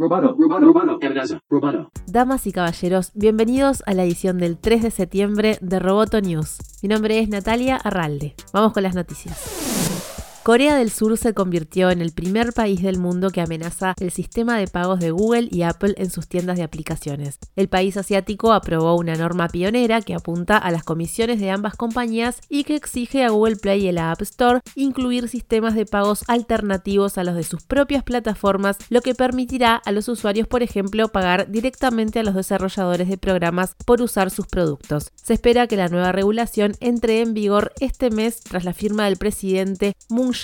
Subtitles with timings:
[0.00, 0.36] Roboto,
[1.02, 1.90] amenaza, roboto.
[2.06, 6.58] Damas y caballeros, bienvenidos a la edición del 3 de septiembre de Roboto News.
[6.84, 8.36] Mi nombre es Natalia Arralde.
[8.52, 9.57] Vamos con las noticias.
[10.48, 14.56] Corea del Sur se convirtió en el primer país del mundo que amenaza el sistema
[14.56, 17.38] de pagos de Google y Apple en sus tiendas de aplicaciones.
[17.54, 22.40] El país asiático aprobó una norma pionera que apunta a las comisiones de ambas compañías
[22.48, 27.18] y que exige a Google Play y la App Store incluir sistemas de pagos alternativos
[27.18, 31.50] a los de sus propias plataformas, lo que permitirá a los usuarios, por ejemplo, pagar
[31.50, 35.10] directamente a los desarrolladores de programas por usar sus productos.
[35.14, 39.18] Se espera que la nueva regulación entre en vigor este mes tras la firma del
[39.18, 40.37] presidente Moon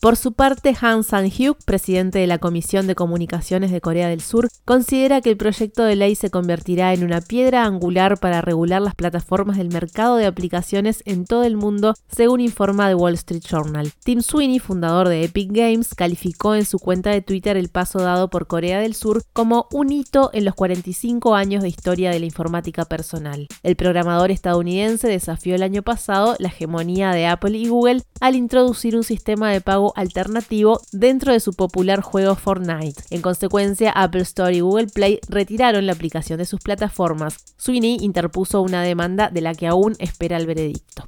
[0.00, 4.48] por su parte, Han Sang-hyuk, presidente de la Comisión de Comunicaciones de Corea del Sur,
[4.64, 8.94] considera que el proyecto de ley se convertirá en una piedra angular para regular las
[8.96, 13.92] plataformas del mercado de aplicaciones en todo el mundo, según informa The Wall Street Journal.
[14.02, 18.28] Tim Sweeney, fundador de Epic Games, calificó en su cuenta de Twitter el paso dado
[18.28, 22.26] por Corea del Sur como un hito en los 45 años de historia de la
[22.26, 23.46] informática personal.
[23.62, 28.96] El programador estadounidense desafió el año pasado la hegemonía de Apple y Google al introducir
[28.96, 33.02] un sistema de pago alternativo dentro de su popular juego Fortnite.
[33.10, 37.36] En consecuencia, Apple Store y Google Play retiraron la aplicación de sus plataformas.
[37.58, 41.04] Sweeney interpuso una demanda de la que aún espera el veredicto.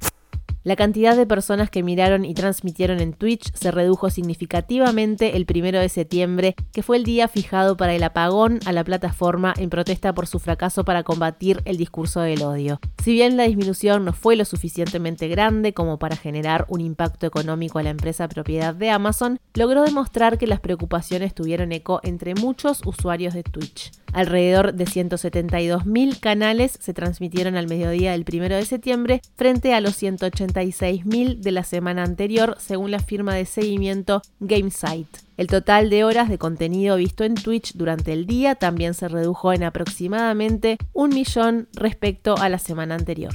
[0.65, 5.79] La cantidad de personas que miraron y transmitieron en Twitch se redujo significativamente el primero
[5.79, 10.15] de septiembre, que fue el día fijado para el apagón a la plataforma en protesta
[10.15, 12.79] por su fracaso para combatir el discurso del odio.
[13.03, 17.77] Si bien la disminución no fue lo suficientemente grande como para generar un impacto económico
[17.77, 22.81] a la empresa propiedad de Amazon, logró demostrar que las preocupaciones tuvieron eco entre muchos
[22.87, 23.91] usuarios de Twitch.
[24.15, 30.01] Alrededor de 172.000 canales se transmitieron al mediodía del 1 de septiembre frente a los
[30.01, 35.19] 186.000 de la semana anterior, según la firma de seguimiento GameSite.
[35.35, 39.51] El total de horas de contenido visto en Twitch durante el día también se redujo
[39.51, 43.33] en aproximadamente un millón respecto a la semana anterior.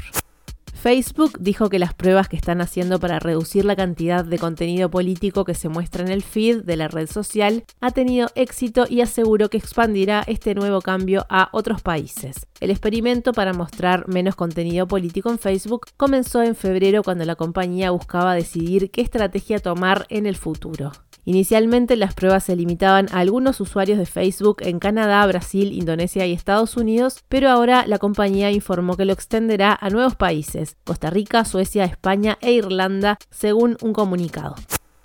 [0.80, 5.44] Facebook dijo que las pruebas que están haciendo para reducir la cantidad de contenido político
[5.44, 9.50] que se muestra en el feed de la red social ha tenido éxito y aseguró
[9.50, 12.46] que expandirá este nuevo cambio a otros países.
[12.60, 17.90] El experimento para mostrar menos contenido político en Facebook comenzó en febrero cuando la compañía
[17.90, 20.92] buscaba decidir qué estrategia tomar en el futuro.
[21.24, 26.32] Inicialmente las pruebas se limitaban a algunos usuarios de Facebook en Canadá, Brasil, Indonesia y
[26.32, 31.44] Estados Unidos, pero ahora la compañía informó que lo extenderá a nuevos países, Costa Rica,
[31.44, 34.54] Suecia, España e Irlanda, según un comunicado.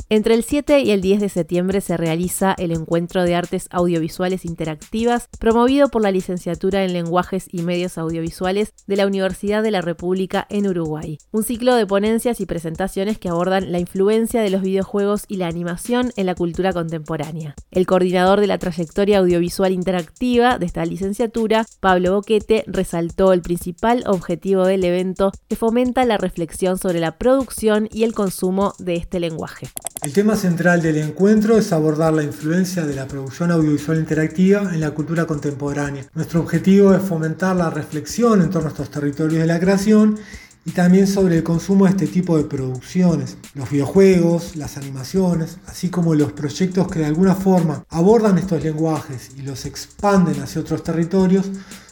[0.08, 4.46] Entre el 7 y el 10 de septiembre se realiza el Encuentro de Artes Audiovisuales
[4.46, 9.82] Interactivas, promovido por la Licenciatura en Lenguajes y Medios Audiovisuales de la Universidad de la
[9.82, 11.18] República en Uruguay.
[11.32, 15.48] Un ciclo de ponencias y presentaciones que abordan la influencia de los videojuegos y la
[15.48, 17.56] animación en la cultura contemporánea.
[17.72, 24.04] El coordinador de la trayectoria audiovisual interactiva de esta licenciatura, Pablo Boquete, resaltó el principal
[24.06, 29.20] objetivo del evento que fomenta la reflexión sobre la producción y el consumo de este
[29.20, 29.68] lenguaje.
[30.06, 34.80] El tema central del encuentro es abordar la influencia de la producción audiovisual interactiva en
[34.80, 36.06] la cultura contemporánea.
[36.14, 40.16] Nuestro objetivo es fomentar la reflexión en torno a estos territorios de la creación
[40.64, 45.90] y también sobre el consumo de este tipo de producciones, los videojuegos, las animaciones, así
[45.90, 50.84] como los proyectos que de alguna forma abordan estos lenguajes y los expanden hacia otros
[50.84, 51.48] territorios,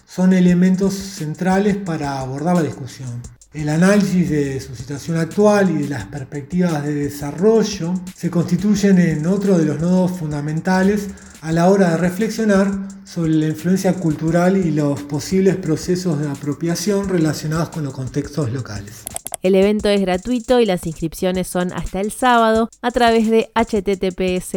[0.05, 3.23] son elementos centrales para abordar la discusión.
[3.53, 9.27] El análisis de su situación actual y de las perspectivas de desarrollo se constituyen en
[9.27, 11.09] otro de los nodos fundamentales
[11.41, 12.71] a la hora de reflexionar
[13.05, 19.03] sobre la influencia cultural y los posibles procesos de apropiación relacionados con los contextos locales.
[19.43, 24.53] El evento es gratuito y las inscripciones son hasta el sábado a través de https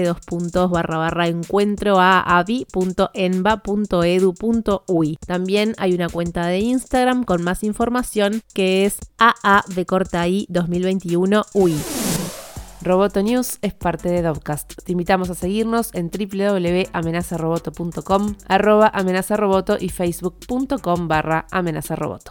[1.26, 1.98] encuentro
[5.26, 10.46] También hay una cuenta de Instagram con más información que es AA de corta I
[10.50, 11.74] 2021 UI.
[12.80, 14.72] Roboto News es parte de Dovcast.
[14.84, 22.30] Te invitamos a seguirnos en www.amenazaroboto.com, arroba amenazaroboto y facebook.com barra amenazaroboto.